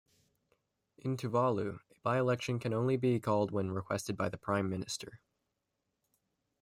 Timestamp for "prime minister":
4.39-5.21